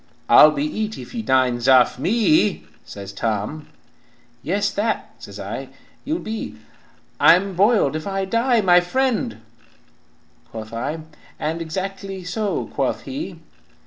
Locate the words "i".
5.39-5.69, 8.07-8.25, 10.73-11.01